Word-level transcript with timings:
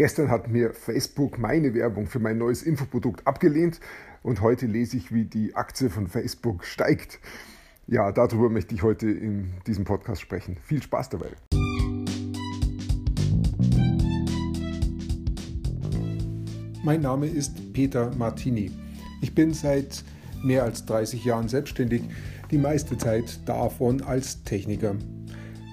Gestern 0.00 0.30
hat 0.30 0.48
mir 0.48 0.72
Facebook 0.72 1.38
meine 1.38 1.74
Werbung 1.74 2.06
für 2.06 2.20
mein 2.20 2.38
neues 2.38 2.62
Infoprodukt 2.62 3.26
abgelehnt 3.26 3.80
und 4.22 4.40
heute 4.40 4.64
lese 4.64 4.96
ich, 4.96 5.12
wie 5.12 5.26
die 5.26 5.54
Aktie 5.54 5.90
von 5.90 6.06
Facebook 6.06 6.64
steigt. 6.64 7.18
Ja, 7.86 8.10
darüber 8.10 8.48
möchte 8.48 8.74
ich 8.74 8.82
heute 8.82 9.10
in 9.10 9.52
diesem 9.66 9.84
Podcast 9.84 10.22
sprechen. 10.22 10.56
Viel 10.64 10.82
Spaß 10.82 11.10
dabei. 11.10 11.26
Mein 16.82 17.02
Name 17.02 17.26
ist 17.26 17.74
Peter 17.74 18.10
Martini. 18.16 18.70
Ich 19.20 19.34
bin 19.34 19.52
seit 19.52 20.02
mehr 20.42 20.62
als 20.62 20.86
30 20.86 21.26
Jahren 21.26 21.48
selbstständig, 21.48 22.04
die 22.50 22.56
meiste 22.56 22.96
Zeit 22.96 23.46
davon 23.46 24.00
als 24.00 24.44
Techniker. 24.44 24.94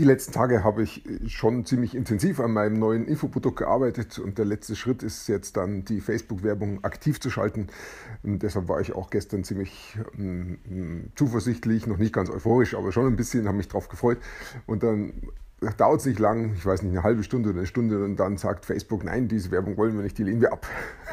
Die 0.00 0.06
letzten 0.06 0.32
Tage 0.32 0.64
habe 0.64 0.82
ich 0.82 1.02
schon 1.26 1.66
ziemlich 1.66 1.94
intensiv 1.94 2.40
an 2.40 2.52
meinem 2.52 2.78
neuen 2.78 3.06
Infoprodukt 3.06 3.58
gearbeitet 3.58 4.18
und 4.18 4.38
der 4.38 4.46
letzte 4.46 4.74
Schritt 4.74 5.02
ist 5.02 5.28
jetzt 5.28 5.58
dann 5.58 5.84
die 5.84 6.00
Facebook-Werbung 6.00 6.82
aktiv 6.84 7.20
zu 7.20 7.28
schalten. 7.28 7.66
Und 8.22 8.42
deshalb 8.42 8.68
war 8.68 8.80
ich 8.80 8.94
auch 8.94 9.10
gestern 9.10 9.44
ziemlich 9.44 9.98
ähm, 10.16 11.10
zuversichtlich, 11.16 11.86
noch 11.86 11.98
nicht 11.98 12.14
ganz 12.14 12.30
euphorisch, 12.30 12.74
aber 12.74 12.92
schon 12.92 13.08
ein 13.08 13.16
bisschen, 13.16 13.46
habe 13.46 13.58
mich 13.58 13.68
darauf 13.68 13.90
gefreut. 13.90 14.16
Und 14.66 14.82
dann 14.82 15.12
dauert 15.76 16.00
es 16.00 16.06
nicht 16.06 16.18
lang, 16.18 16.54
ich 16.54 16.64
weiß 16.64 16.82
nicht, 16.82 16.92
eine 16.92 17.02
halbe 17.02 17.22
Stunde 17.22 17.50
oder 17.50 17.58
eine 17.58 17.66
Stunde 17.66 18.02
und 18.02 18.16
dann 18.16 18.38
sagt 18.38 18.64
Facebook, 18.64 19.04
nein, 19.04 19.28
diese 19.28 19.50
Werbung 19.50 19.76
wollen 19.76 19.94
wir 19.94 20.02
nicht, 20.02 20.16
die 20.16 20.24
lehnen 20.24 20.40
wir 20.40 20.52
ab. 20.52 20.66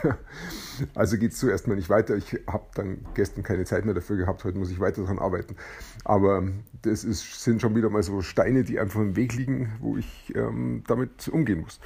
also 0.95 1.17
geht 1.17 1.33
es 1.33 1.39
zuerst 1.39 1.67
mal 1.67 1.75
nicht 1.75 1.89
weiter. 1.89 2.15
Ich 2.15 2.39
habe 2.47 2.65
dann 2.75 3.05
gestern 3.13 3.43
keine 3.43 3.65
Zeit 3.65 3.83
mehr 3.83 3.93
dafür 3.93 4.15
gehabt, 4.15 4.45
heute 4.45 4.57
muss 4.57 4.71
ich 4.71 4.79
weiter 4.79 5.01
daran 5.01 5.19
arbeiten. 5.19 5.57
Aber 6.05 6.47
das 6.81 7.03
ist, 7.03 7.43
sind 7.43 7.61
schon 7.61 7.75
wieder 7.75 7.89
mal 7.89 8.03
so 8.03 8.21
Steine, 8.21 8.63
die 8.63 8.79
einfach 8.79 9.01
im 9.01 9.17
Weg 9.17 9.33
liegen, 9.33 9.73
wo 9.81 9.97
ich 9.97 10.33
ähm, 10.35 10.83
damit 10.87 11.27
umgehen 11.27 11.61
muss. 11.61 11.81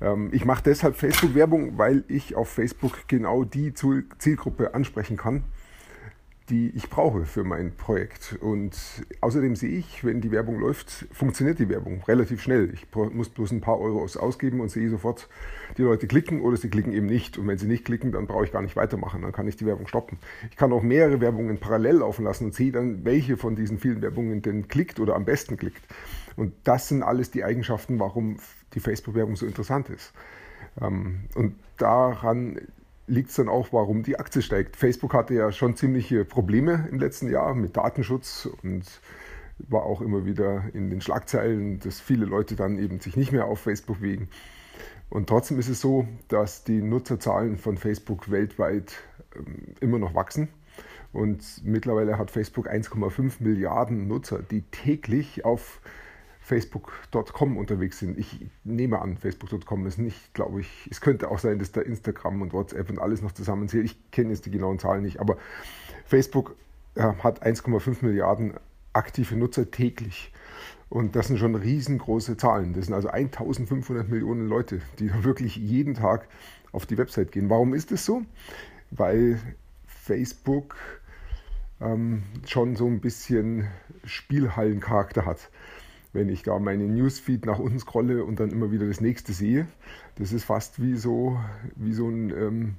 Ähm, 0.00 0.30
ich 0.32 0.46
mache 0.46 0.62
deshalb 0.62 0.96
Facebook-Werbung, 0.96 1.76
weil 1.76 2.04
ich 2.08 2.34
auf 2.34 2.48
Facebook 2.48 3.08
genau 3.08 3.44
die 3.44 3.74
Zielgruppe 3.74 4.74
ansprechen 4.74 5.18
kann 5.18 5.44
die 6.50 6.72
ich 6.74 6.90
brauche 6.90 7.24
für 7.24 7.44
mein 7.44 7.72
Projekt. 7.76 8.36
Und 8.40 8.76
außerdem 9.20 9.54
sehe 9.54 9.70
ich, 9.70 10.04
wenn 10.04 10.20
die 10.20 10.32
Werbung 10.32 10.58
läuft, 10.58 11.06
funktioniert 11.12 11.60
die 11.60 11.68
Werbung 11.68 12.02
relativ 12.06 12.42
schnell. 12.42 12.70
Ich 12.74 12.86
muss 12.94 13.28
bloß 13.28 13.52
ein 13.52 13.60
paar 13.60 13.78
Euro 13.78 14.02
ausgeben 14.02 14.60
und 14.60 14.68
sehe 14.68 14.90
sofort, 14.90 15.28
die 15.78 15.82
Leute 15.82 16.08
klicken 16.08 16.40
oder 16.40 16.56
sie 16.56 16.68
klicken 16.68 16.92
eben 16.92 17.06
nicht. 17.06 17.38
Und 17.38 17.46
wenn 17.46 17.56
sie 17.56 17.68
nicht 17.68 17.84
klicken, 17.84 18.12
dann 18.12 18.26
brauche 18.26 18.44
ich 18.44 18.52
gar 18.52 18.62
nicht 18.62 18.76
weitermachen. 18.76 19.22
Dann 19.22 19.32
kann 19.32 19.46
ich 19.46 19.56
die 19.56 19.66
Werbung 19.66 19.86
stoppen. 19.86 20.18
Ich 20.50 20.56
kann 20.56 20.72
auch 20.72 20.82
mehrere 20.82 21.20
Werbungen 21.20 21.58
parallel 21.58 21.98
laufen 21.98 22.24
lassen 22.24 22.46
und 22.46 22.54
sehe 22.54 22.72
dann, 22.72 23.04
welche 23.04 23.36
von 23.36 23.54
diesen 23.54 23.78
vielen 23.78 24.02
Werbungen 24.02 24.42
denn 24.42 24.66
klickt 24.66 24.98
oder 24.98 25.14
am 25.14 25.24
besten 25.24 25.56
klickt. 25.56 25.82
Und 26.36 26.52
das 26.64 26.88
sind 26.88 27.02
alles 27.02 27.30
die 27.30 27.44
Eigenschaften, 27.44 28.00
warum 28.00 28.38
die 28.74 28.80
Facebook-Werbung 28.80 29.36
so 29.36 29.46
interessant 29.46 29.88
ist. 29.88 30.12
Ähm, 30.80 31.20
und 31.34 31.54
daran 31.76 32.58
liegt 33.06 33.30
es 33.30 33.36
dann 33.36 33.48
auch, 33.48 33.72
warum 33.72 34.02
die 34.02 34.18
Aktie 34.18 34.42
steigt. 34.42 34.76
Facebook 34.76 35.14
hatte 35.14 35.34
ja 35.34 35.52
schon 35.52 35.76
ziemliche 35.76 36.24
Probleme 36.24 36.88
im 36.90 36.98
letzten 36.98 37.30
Jahr 37.30 37.54
mit 37.54 37.76
Datenschutz 37.76 38.48
und 38.62 38.84
war 39.68 39.82
auch 39.82 40.00
immer 40.00 40.24
wieder 40.24 40.64
in 40.72 40.90
den 40.90 41.00
Schlagzeilen, 41.00 41.80
dass 41.80 42.00
viele 42.00 42.24
Leute 42.24 42.56
dann 42.56 42.78
eben 42.78 43.00
sich 43.00 43.16
nicht 43.16 43.32
mehr 43.32 43.46
auf 43.46 43.60
Facebook 43.60 43.98
bewegen. 43.98 44.28
Und 45.10 45.28
trotzdem 45.28 45.58
ist 45.58 45.68
es 45.68 45.80
so, 45.80 46.06
dass 46.28 46.64
die 46.64 46.80
Nutzerzahlen 46.80 47.58
von 47.58 47.76
Facebook 47.76 48.30
weltweit 48.30 48.94
ähm, 49.36 49.74
immer 49.80 49.98
noch 49.98 50.14
wachsen. 50.14 50.48
Und 51.12 51.42
mittlerweile 51.64 52.16
hat 52.16 52.30
Facebook 52.30 52.68
1,5 52.68 53.34
Milliarden 53.40 54.06
Nutzer, 54.06 54.38
die 54.38 54.62
täglich 54.62 55.44
auf 55.44 55.80
Facebook.com 56.40 57.56
unterwegs 57.56 57.98
sind. 57.98 58.18
Ich 58.18 58.46
nehme 58.64 59.00
an, 59.00 59.16
Facebook.com 59.16 59.86
ist 59.86 59.98
nicht, 59.98 60.34
glaube 60.34 60.60
ich, 60.60 60.88
es 60.90 61.00
könnte 61.00 61.30
auch 61.30 61.38
sein, 61.38 61.58
dass 61.58 61.70
da 61.70 61.80
Instagram 61.80 62.42
und 62.42 62.52
WhatsApp 62.52 62.90
und 62.90 62.98
alles 62.98 63.22
noch 63.22 63.32
zusammenzählt. 63.32 63.84
Ich 63.84 64.10
kenne 64.10 64.30
jetzt 64.30 64.46
die 64.46 64.50
genauen 64.50 64.78
Zahlen 64.78 65.02
nicht, 65.02 65.20
aber 65.20 65.36
Facebook 66.06 66.56
äh, 66.94 67.02
hat 67.02 67.44
1,5 67.44 68.04
Milliarden 68.04 68.54
aktive 68.92 69.36
Nutzer 69.36 69.70
täglich. 69.70 70.32
Und 70.88 71.14
das 71.14 71.28
sind 71.28 71.38
schon 71.38 71.54
riesengroße 71.54 72.36
Zahlen. 72.36 72.72
Das 72.72 72.86
sind 72.86 72.94
also 72.94 73.08
1500 73.08 74.08
Millionen 74.08 74.48
Leute, 74.48 74.80
die 74.98 75.12
wirklich 75.22 75.54
jeden 75.54 75.94
Tag 75.94 76.26
auf 76.72 76.86
die 76.86 76.98
Website 76.98 77.30
gehen. 77.30 77.48
Warum 77.48 77.74
ist 77.74 77.92
das 77.92 78.04
so? 78.04 78.22
Weil 78.90 79.38
Facebook 79.86 80.74
ähm, 81.80 82.24
schon 82.44 82.74
so 82.74 82.86
ein 82.86 83.00
bisschen 83.00 83.68
Spielhallencharakter 84.04 85.26
hat 85.26 85.48
wenn 86.12 86.28
ich 86.28 86.42
da 86.42 86.58
meinen 86.58 86.94
Newsfeed 86.94 87.46
nach 87.46 87.58
unten 87.58 87.78
scrolle 87.78 88.24
und 88.24 88.40
dann 88.40 88.50
immer 88.50 88.70
wieder 88.72 88.86
das 88.86 89.00
nächste 89.00 89.32
sehe. 89.32 89.66
Das 90.16 90.32
ist 90.32 90.44
fast 90.44 90.82
wie 90.82 90.96
so, 90.96 91.38
wie 91.76 91.92
so 91.92 92.08
ein, 92.08 92.30
ähm, 92.30 92.74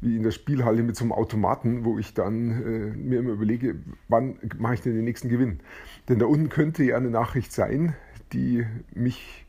wie 0.00 0.16
in 0.16 0.22
der 0.22 0.30
Spielhalle 0.30 0.82
mit 0.82 0.96
so 0.96 1.04
einem 1.04 1.12
Automaten, 1.12 1.84
wo 1.84 1.98
ich 1.98 2.14
dann 2.14 2.50
äh, 2.50 2.96
mir 2.96 3.20
immer 3.20 3.32
überlege, 3.32 3.76
wann 4.08 4.38
mache 4.58 4.74
ich 4.74 4.80
denn 4.80 4.94
den 4.94 5.04
nächsten 5.04 5.28
Gewinn. 5.28 5.60
Denn 6.08 6.18
da 6.18 6.26
unten 6.26 6.48
könnte 6.48 6.84
ja 6.84 6.96
eine 6.96 7.10
Nachricht 7.10 7.52
sein, 7.52 7.94
die 8.32 8.66
mich 8.94 9.43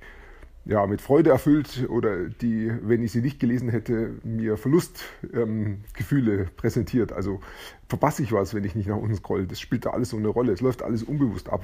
ja, 0.65 0.85
mit 0.87 0.99
Freude 0.99 1.29
erfüllt 1.29 1.87
oder 1.89 2.27
die, 2.27 2.71
wenn 2.81 3.03
ich 3.03 3.11
sie 3.11 3.21
nicht 3.21 3.39
gelesen 3.39 3.69
hätte, 3.69 4.15
mir 4.23 4.57
Verlustgefühle 4.57 6.33
ähm, 6.33 6.47
präsentiert. 6.57 7.11
Also 7.11 7.39
verpasse 7.87 8.23
ich 8.23 8.31
was, 8.31 8.55
wenn 8.55 8.63
ich 8.63 8.73
nicht 8.73 8.87
nach 8.87 8.97
unten 8.97 9.15
scroll. 9.15 9.45
Das 9.45 9.59
spielt 9.59 9.85
da 9.85 9.91
alles 9.91 10.09
so 10.09 10.17
eine 10.17 10.27
Rolle. 10.27 10.53
Es 10.53 10.61
läuft 10.61 10.81
alles 10.81 11.03
unbewusst 11.03 11.49
ab. 11.49 11.61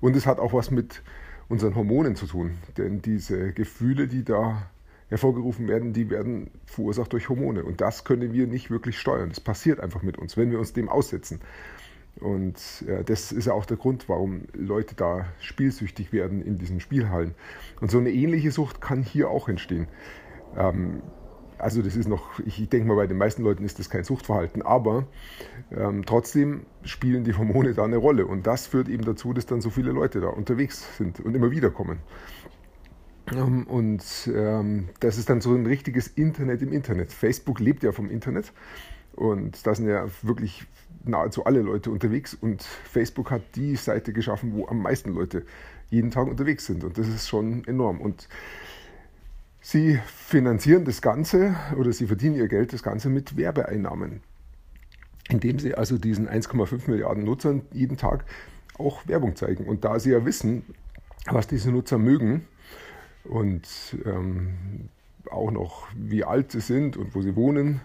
Und 0.00 0.16
es 0.16 0.26
hat 0.26 0.40
auch 0.40 0.52
was 0.52 0.72
mit 0.72 1.02
unseren 1.48 1.76
Hormonen 1.76 2.16
zu 2.16 2.26
tun. 2.26 2.58
Denn 2.76 3.00
diese 3.02 3.52
Gefühle, 3.52 4.08
die 4.08 4.24
da 4.24 4.68
hervorgerufen 5.08 5.68
werden, 5.68 5.92
die 5.92 6.10
werden 6.10 6.50
verursacht 6.66 7.12
durch 7.12 7.28
Hormone. 7.28 7.64
Und 7.64 7.80
das 7.80 8.04
können 8.04 8.32
wir 8.32 8.48
nicht 8.48 8.70
wirklich 8.70 8.98
steuern. 8.98 9.28
Das 9.28 9.40
passiert 9.40 9.78
einfach 9.78 10.02
mit 10.02 10.18
uns, 10.18 10.36
wenn 10.36 10.50
wir 10.50 10.58
uns 10.58 10.72
dem 10.72 10.88
aussetzen. 10.88 11.40
Und 12.18 12.84
äh, 12.86 13.04
das 13.04 13.32
ist 13.32 13.48
auch 13.48 13.64
der 13.64 13.76
Grund, 13.76 14.08
warum 14.08 14.42
Leute 14.52 14.94
da 14.94 15.26
spielsüchtig 15.40 16.12
werden 16.12 16.42
in 16.42 16.58
diesen 16.58 16.80
Spielhallen. 16.80 17.34
Und 17.80 17.90
so 17.90 17.98
eine 17.98 18.10
ähnliche 18.10 18.50
Sucht 18.50 18.80
kann 18.80 19.02
hier 19.02 19.30
auch 19.30 19.48
entstehen. 19.48 19.88
Ähm, 20.56 21.02
also 21.58 21.82
das 21.82 21.94
ist 21.94 22.08
noch, 22.08 22.40
ich 22.40 22.68
denke 22.68 22.88
mal, 22.88 22.94
bei 22.94 23.06
den 23.06 23.18
meisten 23.18 23.42
Leuten 23.42 23.64
ist 23.64 23.78
das 23.78 23.90
kein 23.90 24.02
Suchtverhalten, 24.02 24.62
aber 24.62 25.06
ähm, 25.70 26.04
trotzdem 26.06 26.64
spielen 26.84 27.22
die 27.24 27.34
Hormone 27.34 27.74
da 27.74 27.84
eine 27.84 27.98
Rolle. 27.98 28.26
Und 28.26 28.46
das 28.46 28.66
führt 28.66 28.88
eben 28.88 29.04
dazu, 29.04 29.32
dass 29.32 29.46
dann 29.46 29.60
so 29.60 29.70
viele 29.70 29.92
Leute 29.92 30.20
da 30.20 30.28
unterwegs 30.28 30.96
sind 30.96 31.20
und 31.20 31.34
immer 31.34 31.50
wieder 31.50 31.70
kommen. 31.70 32.00
Ähm, 33.32 33.66
und 33.66 34.02
das 35.00 35.18
ist 35.18 35.28
dann 35.30 35.40
so 35.40 35.54
ein 35.54 35.66
richtiges 35.66 36.08
Internet 36.08 36.62
im 36.62 36.72
Internet. 36.72 37.12
Facebook 37.12 37.60
lebt 37.60 37.82
ja 37.82 37.92
vom 37.92 38.10
Internet. 38.10 38.52
Und 39.20 39.66
da 39.66 39.74
sind 39.74 39.86
ja 39.86 40.06
wirklich 40.22 40.64
nahezu 41.04 41.44
alle 41.44 41.60
Leute 41.60 41.90
unterwegs 41.90 42.32
und 42.32 42.62
Facebook 42.62 43.30
hat 43.30 43.42
die 43.54 43.76
Seite 43.76 44.14
geschaffen, 44.14 44.54
wo 44.54 44.66
am 44.66 44.80
meisten 44.80 45.12
Leute 45.12 45.44
jeden 45.90 46.10
Tag 46.10 46.26
unterwegs 46.26 46.64
sind 46.64 46.84
und 46.84 46.96
das 46.96 47.06
ist 47.06 47.28
schon 47.28 47.62
enorm. 47.66 48.00
Und 48.00 48.28
sie 49.60 50.00
finanzieren 50.06 50.86
das 50.86 51.02
Ganze 51.02 51.54
oder 51.76 51.92
sie 51.92 52.06
verdienen 52.06 52.36
ihr 52.36 52.48
Geld 52.48 52.72
das 52.72 52.82
Ganze 52.82 53.10
mit 53.10 53.36
Werbeeinnahmen, 53.36 54.22
indem 55.28 55.58
sie 55.58 55.74
also 55.74 55.98
diesen 55.98 56.26
1,5 56.26 56.90
Milliarden 56.90 57.24
Nutzern 57.24 57.60
jeden 57.72 57.98
Tag 57.98 58.24
auch 58.78 59.06
Werbung 59.06 59.36
zeigen. 59.36 59.66
Und 59.66 59.84
da 59.84 59.98
sie 59.98 60.12
ja 60.12 60.24
wissen, 60.24 60.62
was 61.26 61.46
diese 61.46 61.70
Nutzer 61.70 61.98
mögen 61.98 62.46
und 63.24 63.68
ähm, 64.06 64.88
auch 65.30 65.50
noch 65.50 65.88
wie 65.94 66.24
alt 66.24 66.52
sie 66.52 66.60
sind 66.60 66.96
und 66.96 67.14
wo 67.14 67.20
sie 67.20 67.36
wohnen, 67.36 67.82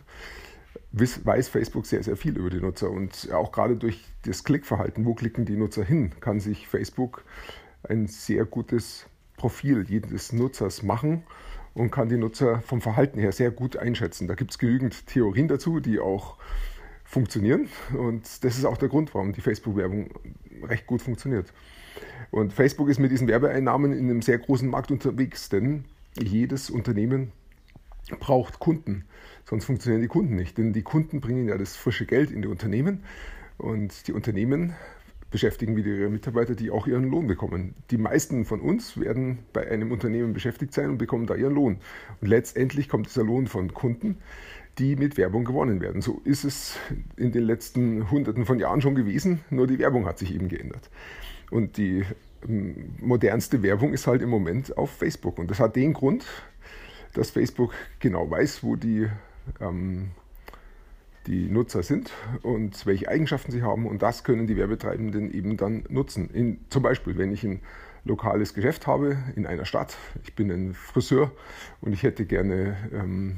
weiß 0.97 1.49
Facebook 1.49 1.85
sehr, 1.85 2.03
sehr 2.03 2.15
viel 2.15 2.37
über 2.37 2.49
die 2.49 2.61
Nutzer. 2.61 2.89
Und 2.89 3.31
auch 3.31 3.51
gerade 3.51 3.75
durch 3.75 4.03
das 4.23 4.43
Klickverhalten, 4.43 5.05
wo 5.05 5.13
klicken 5.13 5.45
die 5.45 5.57
Nutzer 5.57 5.83
hin, 5.83 6.11
kann 6.19 6.39
sich 6.39 6.67
Facebook 6.67 7.23
ein 7.83 8.07
sehr 8.07 8.45
gutes 8.45 9.07
Profil 9.37 9.85
jedes 9.87 10.31
Nutzers 10.31 10.83
machen 10.83 11.23
und 11.73 11.91
kann 11.91 12.09
die 12.09 12.17
Nutzer 12.17 12.61
vom 12.61 12.81
Verhalten 12.81 13.19
her 13.19 13.31
sehr 13.31 13.51
gut 13.51 13.77
einschätzen. 13.77 14.27
Da 14.27 14.35
gibt 14.35 14.51
es 14.51 14.57
genügend 14.57 15.07
Theorien 15.07 15.47
dazu, 15.47 15.79
die 15.79 15.99
auch 15.99 16.37
funktionieren. 17.03 17.69
Und 17.97 18.43
das 18.43 18.57
ist 18.57 18.65
auch 18.65 18.77
der 18.77 18.89
Grund, 18.89 19.13
warum 19.13 19.33
die 19.33 19.41
Facebook-Werbung 19.41 20.09
recht 20.63 20.87
gut 20.87 21.01
funktioniert. 21.01 21.53
Und 22.31 22.53
Facebook 22.53 22.89
ist 22.89 22.99
mit 22.99 23.11
diesen 23.11 23.27
Werbeeinnahmen 23.27 23.91
in 23.93 24.09
einem 24.09 24.21
sehr 24.21 24.39
großen 24.39 24.69
Markt 24.69 24.91
unterwegs, 24.91 25.49
denn 25.49 25.85
jedes 26.17 26.69
Unternehmen 26.69 27.31
braucht 28.19 28.59
Kunden. 28.59 29.05
Sonst 29.47 29.65
funktionieren 29.65 30.01
die 30.01 30.07
Kunden 30.07 30.35
nicht. 30.35 30.57
Denn 30.57 30.73
die 30.73 30.81
Kunden 30.81 31.21
bringen 31.21 31.47
ja 31.47 31.57
das 31.57 31.75
frische 31.75 32.05
Geld 32.05 32.31
in 32.31 32.41
die 32.41 32.47
Unternehmen 32.47 33.03
und 33.57 34.07
die 34.07 34.13
Unternehmen 34.13 34.73
beschäftigen 35.31 35.75
wieder 35.75 35.89
ihre 35.89 36.09
Mitarbeiter, 36.09 36.55
die 36.55 36.71
auch 36.71 36.87
ihren 36.87 37.09
Lohn 37.09 37.27
bekommen. 37.27 37.75
Die 37.91 37.97
meisten 37.97 38.45
von 38.45 38.61
uns 38.61 38.97
werden 38.99 39.39
bei 39.53 39.69
einem 39.69 39.91
Unternehmen 39.91 40.33
beschäftigt 40.33 40.73
sein 40.73 40.89
und 40.89 40.97
bekommen 40.97 41.27
da 41.27 41.35
ihren 41.35 41.53
Lohn. 41.53 41.77
Und 42.21 42.27
letztendlich 42.27 42.87
kommt 42.87 43.07
dieser 43.07 43.23
Lohn 43.23 43.47
von 43.47 43.73
Kunden, 43.73 44.17
die 44.77 44.95
mit 44.95 45.17
Werbung 45.17 45.45
gewonnen 45.45 45.81
werden. 45.81 46.01
So 46.01 46.21
ist 46.23 46.43
es 46.43 46.77
in 47.17 47.31
den 47.31 47.43
letzten 47.43 48.09
Hunderten 48.11 48.45
von 48.45 48.59
Jahren 48.59 48.81
schon 48.81 48.95
gewesen, 48.95 49.41
nur 49.49 49.67
die 49.67 49.79
Werbung 49.79 50.05
hat 50.05 50.19
sich 50.19 50.33
eben 50.33 50.49
geändert. 50.49 50.89
Und 51.51 51.77
die 51.77 52.03
ähm, 52.47 52.95
modernste 52.99 53.61
Werbung 53.63 53.93
ist 53.93 54.07
halt 54.07 54.21
im 54.21 54.29
Moment 54.29 54.77
auf 54.77 54.91
Facebook. 54.91 55.37
Und 55.37 55.51
das 55.51 55.59
hat 55.59 55.75
den 55.75 55.93
Grund, 55.93 56.25
dass 57.13 57.29
Facebook 57.31 57.73
genau 57.99 58.29
weiß, 58.29 58.63
wo 58.63 58.75
die, 58.75 59.07
ähm, 59.59 60.11
die 61.27 61.49
Nutzer 61.49 61.83
sind 61.83 62.11
und 62.43 62.85
welche 62.85 63.09
Eigenschaften 63.09 63.51
sie 63.51 63.63
haben. 63.63 63.87
Und 63.87 64.01
das 64.01 64.23
können 64.23 64.47
die 64.47 64.57
Werbetreibenden 64.57 65.33
eben 65.33 65.57
dann 65.57 65.83
nutzen. 65.89 66.29
In, 66.31 66.59
zum 66.69 66.83
Beispiel, 66.83 67.17
wenn 67.17 67.31
ich 67.31 67.43
ein 67.43 67.61
lokales 68.03 68.53
Geschäft 68.53 68.85
habe 68.85 69.17
in 69.35 69.47
einer 69.47 69.65
Stadt, 69.65 69.97
ich 70.23 70.35
bin 70.35 70.51
ein 70.51 70.73
Friseur 70.73 71.31
und 71.81 71.93
ich 71.93 72.03
hätte 72.03 72.25
gerne 72.25 72.77
ähm, 72.93 73.37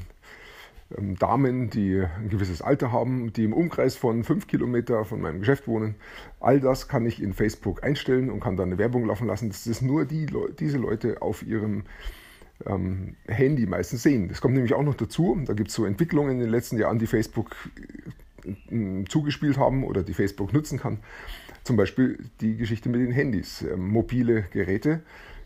ähm, 0.96 1.18
Damen, 1.18 1.70
die 1.70 2.02
ein 2.02 2.30
gewisses 2.30 2.62
Alter 2.62 2.92
haben, 2.92 3.34
die 3.34 3.44
im 3.44 3.54
Umkreis 3.54 3.96
von 3.96 4.24
fünf 4.24 4.48
Kilometer 4.48 5.06
von 5.06 5.22
meinem 5.22 5.40
Geschäft 5.40 5.68
wohnen. 5.68 5.96
All 6.40 6.60
das 6.60 6.88
kann 6.88 7.06
ich 7.06 7.22
in 7.22 7.34
Facebook 7.34 7.84
einstellen 7.84 8.30
und 8.30 8.42
kann 8.42 8.58
dann 8.58 8.70
eine 8.70 8.78
Werbung 8.78 9.06
laufen 9.06 9.28
lassen. 9.28 9.50
Das 9.50 9.68
ist 9.68 9.82
nur 9.82 10.06
die, 10.06 10.28
diese 10.60 10.78
Leute 10.78 11.22
auf 11.22 11.44
ihrem 11.44 11.84
ähm, 12.66 13.16
Handy 13.28 13.66
meistens 13.66 14.04
sehen. 14.04 14.30
Das 14.30 14.42
kommt 14.42 14.56
nämlich 14.56 14.74
auch 14.74 14.84
noch 14.84 14.96
dazu. 14.96 15.40
Da 15.46 15.54
gibt 15.54 15.70
es 15.70 15.76
so 15.76 15.86
Entwicklungen 15.86 16.32
in 16.32 16.40
den 16.40 16.50
letzten 16.50 16.78
Jahren, 16.78 17.00
die 17.00 17.08
Facebook 17.08 17.56
äh, 18.46 19.06
zugespielt 19.06 19.58
haben 19.58 19.84
oder 19.84 20.04
die 20.04 20.14
Facebook 20.14 20.54
nutzen 20.54 20.80
kann. 20.80 21.00
Zum 21.64 21.76
Beispiel 21.76 22.18
die 22.42 22.56
Geschichte 22.56 22.90
mit 22.90 23.02
den 23.02 23.12
Handys. 23.12 23.62
Ähm, 23.62 23.90
mobile 23.90 24.44
Geräte 24.52 25.02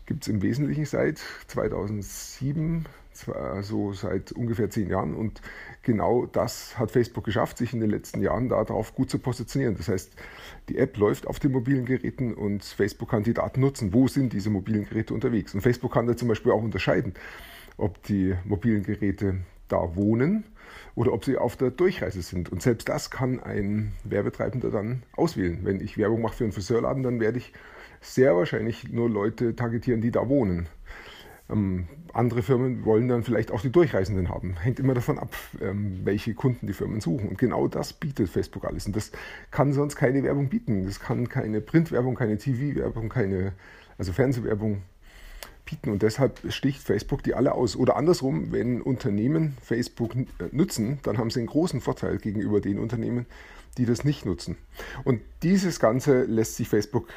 gibt 0.06 0.22
es 0.22 0.28
im 0.28 0.42
Wesentlichen 0.42 0.84
seit 0.84 1.20
2007, 1.48 2.86
so 3.60 3.92
seit 3.92 4.32
ungefähr 4.32 4.70
zehn 4.70 4.88
Jahren. 4.88 5.14
Und 5.14 5.40
genau 5.82 6.26
das 6.26 6.78
hat 6.78 6.90
Facebook 6.90 7.24
geschafft, 7.24 7.58
sich 7.58 7.72
in 7.72 7.80
den 7.80 7.90
letzten 7.90 8.22
Jahren 8.22 8.48
darauf 8.48 8.94
gut 8.94 9.10
zu 9.10 9.18
positionieren. 9.18 9.76
Das 9.76 9.88
heißt, 9.88 10.12
die 10.68 10.78
App 10.78 10.96
läuft 10.96 11.26
auf 11.26 11.38
den 11.38 11.52
mobilen 11.52 11.84
Geräten 11.84 12.34
und 12.34 12.64
Facebook 12.64 13.10
kann 13.10 13.22
die 13.22 13.34
Daten 13.34 13.60
nutzen. 13.60 13.92
Wo 13.92 14.08
sind 14.08 14.32
diese 14.32 14.50
mobilen 14.50 14.84
Geräte 14.84 15.14
unterwegs? 15.14 15.54
Und 15.54 15.60
Facebook 15.60 15.92
kann 15.92 16.06
da 16.06 16.16
zum 16.16 16.28
Beispiel 16.28 16.52
auch 16.52 16.62
unterscheiden, 16.62 17.14
ob 17.76 18.02
die 18.04 18.34
mobilen 18.44 18.82
Geräte 18.82 19.36
da 19.68 19.96
wohnen 19.96 20.44
oder 20.94 21.12
ob 21.12 21.24
sie 21.24 21.38
auf 21.38 21.56
der 21.56 21.70
Durchreise 21.70 22.22
sind. 22.22 22.50
Und 22.50 22.62
selbst 22.62 22.88
das 22.88 23.10
kann 23.10 23.40
ein 23.40 23.92
Werbetreibender 24.04 24.70
dann 24.70 25.02
auswählen. 25.16 25.60
Wenn 25.62 25.80
ich 25.80 25.98
Werbung 25.98 26.20
mache 26.20 26.36
für 26.36 26.44
einen 26.44 26.52
Friseurladen, 26.52 27.02
dann 27.02 27.20
werde 27.20 27.38
ich 27.38 27.52
sehr 28.00 28.36
wahrscheinlich 28.36 28.90
nur 28.90 29.08
Leute 29.08 29.56
targetieren, 29.56 30.00
die 30.00 30.10
da 30.10 30.28
wohnen. 30.28 30.68
Ähm, 31.50 31.88
andere 32.12 32.42
Firmen 32.42 32.84
wollen 32.84 33.08
dann 33.08 33.22
vielleicht 33.22 33.50
auch 33.50 33.62
die 33.62 33.70
Durchreisenden 33.70 34.28
haben. 34.28 34.56
Hängt 34.60 34.78
immer 34.80 34.94
davon 34.94 35.18
ab, 35.18 35.34
ähm, 35.60 36.00
welche 36.04 36.34
Kunden 36.34 36.66
die 36.66 36.72
Firmen 36.72 37.00
suchen. 37.00 37.28
Und 37.28 37.38
genau 37.38 37.68
das 37.68 37.92
bietet 37.92 38.28
Facebook 38.28 38.64
alles. 38.64 38.86
Und 38.86 38.96
das 38.96 39.12
kann 39.50 39.72
sonst 39.72 39.96
keine 39.96 40.22
Werbung 40.22 40.48
bieten. 40.48 40.84
Das 40.84 41.00
kann 41.00 41.28
keine 41.28 41.60
Printwerbung, 41.60 42.14
keine 42.14 42.38
TV-Werbung, 42.38 43.08
keine 43.08 43.52
also 43.98 44.12
Fernsehwerbung 44.12 44.82
bieten. 45.64 45.90
Und 45.90 46.02
deshalb 46.02 46.40
sticht 46.52 46.82
Facebook 46.82 47.22
die 47.22 47.34
alle 47.34 47.52
aus. 47.52 47.76
Oder 47.76 47.96
andersrum, 47.96 48.52
wenn 48.52 48.82
Unternehmen 48.82 49.56
Facebook 49.62 50.14
äh, 50.14 50.26
nutzen, 50.50 50.98
dann 51.02 51.18
haben 51.18 51.30
sie 51.30 51.40
einen 51.40 51.48
großen 51.48 51.80
Vorteil 51.80 52.18
gegenüber 52.18 52.60
den 52.60 52.78
Unternehmen, 52.78 53.26
die 53.78 53.86
das 53.86 54.04
nicht 54.04 54.26
nutzen. 54.26 54.56
Und 55.04 55.20
dieses 55.42 55.80
Ganze 55.80 56.24
lässt 56.24 56.56
sich 56.56 56.68
Facebook 56.68 57.08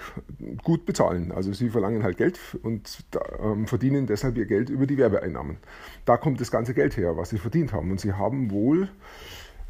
gut 0.63 0.85
bezahlen. 0.85 1.31
Also 1.31 1.51
sie 1.53 1.69
verlangen 1.69 2.03
halt 2.03 2.17
Geld 2.17 2.39
und 2.63 3.03
ähm, 3.41 3.67
verdienen 3.67 4.07
deshalb 4.07 4.37
ihr 4.37 4.45
Geld 4.45 4.69
über 4.69 4.87
die 4.87 4.97
Werbeeinnahmen. 4.97 5.57
Da 6.05 6.17
kommt 6.17 6.39
das 6.39 6.51
ganze 6.51 6.73
Geld 6.73 6.95
her, 6.97 7.17
was 7.17 7.29
sie 7.29 7.37
verdient 7.37 7.73
haben. 7.73 7.91
Und 7.91 7.99
sie 7.99 8.13
haben 8.13 8.51
wohl 8.51 8.89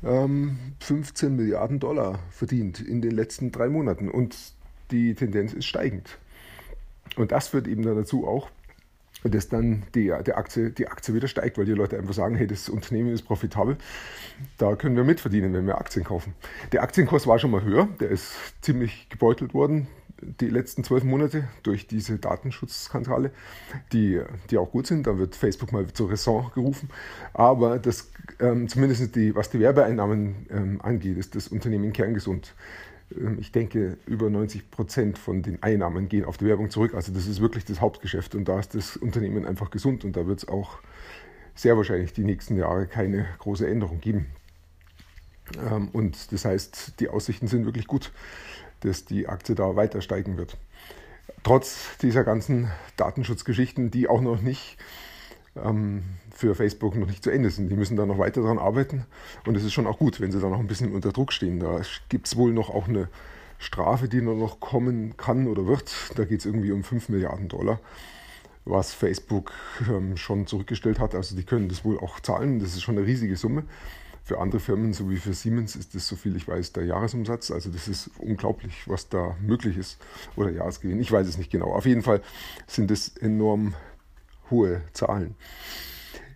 ähm, 0.03 0.57
15 0.79 1.35
Milliarden 1.35 1.79
Dollar 1.79 2.19
verdient 2.29 2.79
in 2.79 3.01
den 3.01 3.11
letzten 3.11 3.51
drei 3.51 3.67
Monaten. 3.69 4.09
Und 4.09 4.35
die 4.91 5.15
Tendenz 5.15 5.53
ist 5.53 5.65
steigend. 5.65 6.19
Und 7.15 7.31
das 7.31 7.47
führt 7.49 7.67
eben 7.67 7.83
dazu 7.83 8.27
auch, 8.27 8.49
dass 9.30 9.50
dann 9.50 9.83
die, 9.94 10.13
die, 10.25 10.33
Aktie, 10.33 10.72
die 10.72 10.88
Aktie 10.88 11.13
wieder 11.13 11.27
steigt, 11.27 11.57
weil 11.57 11.66
die 11.66 11.74
Leute 11.74 11.98
einfach 11.98 12.13
sagen, 12.13 12.36
hey, 12.36 12.48
das 12.48 12.69
Unternehmen 12.69 13.13
ist 13.13 13.24
profitabel, 13.24 13.77
da 14.57 14.75
können 14.75 14.95
wir 14.95 15.04
mitverdienen, 15.04 15.54
wenn 15.54 15.68
wir 15.68 15.77
Aktien 15.77 16.06
kaufen. 16.06 16.33
Der 16.72 16.83
Aktienkurs 16.83 17.27
war 17.27 17.39
schon 17.39 17.51
mal 17.51 17.63
höher, 17.63 17.88
der 18.00 18.10
ist 18.10 18.33
ziemlich 18.62 19.10
gebeutelt 19.10 19.54
worden 19.54 19.88
die 20.22 20.50
letzten 20.50 20.83
zwölf 20.83 21.04
Monate 21.04 21.48
durch 21.63 21.88
diese 21.88 22.18
Datenschutzskandale, 22.18 23.31
die, 23.92 24.22
die 24.50 24.57
auch 24.57 24.72
gut 24.72 24.88
sind. 24.88 25.07
Da 25.07 25.18
wird 25.18 25.36
Facebook 25.36 25.72
mal 25.72 25.88
zur 25.88 26.10
Raison 26.10 26.51
gerufen. 26.54 26.89
Aber 27.33 27.80
das, 27.80 28.12
ähm, 28.39 28.68
zumindest 28.68 29.16
die, 29.16 29.36
was 29.36 29.50
die 29.50 29.60
Werbeeinnahmen 29.60 30.48
ähm, 30.50 30.81
angeht, 30.81 31.18
ist 31.18 31.36
das 31.36 31.48
Unternehmen 31.48 31.94
kerngesund. 31.94 32.54
Ähm, 33.13 33.37
ich 33.39 33.51
denke, 33.51 33.97
über 34.05 34.29
90 34.29 34.71
Prozent 34.71 35.17
von 35.17 35.41
den 35.41 35.61
Einnahmen 35.61 36.09
gehen 36.09 36.25
auf 36.25 36.37
die 36.37 36.45
Werbung 36.45 36.69
zurück. 36.69 36.93
Also 36.93 37.11
das 37.13 37.27
ist 37.27 37.41
wirklich 37.41 37.65
das 37.65 37.81
Hauptgeschäft 37.81 38.35
und 38.35 38.45
da 38.45 38.59
ist 38.59 38.75
das 38.75 38.97
Unternehmen 38.97 39.45
einfach 39.45 39.69
gesund 39.69 40.03
und 40.03 40.15
da 40.15 40.27
wird 40.27 40.39
es 40.39 40.47
auch 40.47 40.79
sehr 41.55 41.77
wahrscheinlich 41.77 42.13
die 42.13 42.23
nächsten 42.23 42.57
Jahre 42.57 42.87
keine 42.87 43.27
große 43.39 43.67
Änderung 43.67 44.01
geben. 44.01 44.27
Ähm, 45.57 45.89
und 45.93 46.31
das 46.31 46.45
heißt, 46.45 46.99
die 46.99 47.09
Aussichten 47.09 47.47
sind 47.47 47.65
wirklich 47.65 47.87
gut, 47.87 48.11
dass 48.81 49.05
die 49.05 49.27
Aktie 49.27 49.55
da 49.55 49.75
weiter 49.75 50.01
steigen 50.01 50.37
wird. 50.37 50.57
Trotz 51.43 51.97
dieser 51.99 52.23
ganzen 52.23 52.71
Datenschutzgeschichten, 52.97 53.91
die 53.91 54.07
auch 54.07 54.21
noch 54.21 54.41
nicht 54.41 54.77
ähm, 55.63 56.03
für 56.31 56.55
Facebook 56.55 56.95
noch 56.95 57.07
nicht 57.07 57.23
zu 57.23 57.29
Ende 57.29 57.49
sind. 57.49 57.69
Die 57.69 57.75
müssen 57.75 57.95
da 57.95 58.05
noch 58.05 58.17
weiter 58.17 58.41
daran 58.41 58.59
arbeiten 58.59 59.05
und 59.45 59.55
es 59.55 59.63
ist 59.63 59.73
schon 59.73 59.87
auch 59.87 59.97
gut, 59.97 60.19
wenn 60.19 60.31
sie 60.31 60.39
da 60.39 60.49
noch 60.49 60.59
ein 60.59 60.67
bisschen 60.67 60.93
unter 60.93 61.11
Druck 61.11 61.31
stehen. 61.31 61.59
Da 61.59 61.81
gibt 62.09 62.27
es 62.27 62.35
wohl 62.35 62.51
noch 62.51 62.69
auch 62.69 62.87
eine 62.87 63.07
Strafe, 63.57 64.07
die 64.07 64.21
noch 64.21 64.59
kommen 64.59 65.15
kann 65.17 65.47
oder 65.47 65.65
wird. 65.65 65.91
Da 66.15 66.25
geht 66.25 66.39
es 66.39 66.45
irgendwie 66.45 66.71
um 66.71 66.83
5 66.83 67.09
Milliarden 67.09 67.47
Dollar, 67.47 67.79
was 68.65 68.93
Facebook 68.93 69.51
ähm, 69.89 70.17
schon 70.17 70.47
zurückgestellt 70.47 70.99
hat. 70.99 71.15
Also 71.15 71.35
die 71.35 71.43
können 71.43 71.69
das 71.69 71.85
wohl 71.85 71.97
auch 72.00 72.19
zahlen. 72.19 72.59
Das 72.59 72.69
ist 72.74 72.81
schon 72.81 72.97
eine 72.97 73.07
riesige 73.07 73.35
Summe. 73.35 73.63
Für 74.24 74.39
andere 74.39 74.59
Firmen, 74.59 74.91
so 74.91 75.07
wie 75.12 75.17
für 75.17 75.33
Siemens, 75.33 75.75
ist 75.75 75.93
das, 75.93 76.07
so 76.07 76.15
viel 76.15 76.35
ich 76.35 76.47
weiß, 76.47 76.74
der 76.74 76.85
Jahresumsatz. 76.85 77.51
Also 77.51 77.69
das 77.69 77.88
ist 77.88 78.09
unglaublich, 78.17 78.88
was 78.88 79.07
da 79.07 79.35
möglich 79.39 79.77
ist. 79.77 80.00
Oder 80.35 80.50
Jahresgewinn, 80.50 81.00
ich 81.00 81.12
weiß 81.12 81.27
es 81.27 81.38
nicht 81.38 81.51
genau. 81.51 81.67
Auf 81.67 81.85
jeden 81.85 82.01
Fall 82.01 82.21
sind 82.65 82.89
es 82.89 83.15
enorm 83.17 83.75
hohe 84.49 84.81
Zahlen. 84.93 85.35